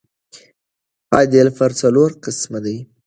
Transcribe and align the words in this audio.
عدل 1.17 1.47
پر 1.57 1.71
څلور 1.81 2.09
قسمه 2.23 2.59
دئ. 2.65 2.77